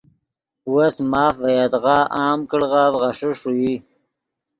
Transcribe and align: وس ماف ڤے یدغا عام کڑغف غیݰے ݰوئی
وس 0.73 0.95
ماف 1.11 1.35
ڤے 1.43 1.51
یدغا 1.59 1.97
عام 2.17 2.39
کڑغف 2.49 2.93
غیݰے 3.01 3.29
ݰوئی 3.39 3.71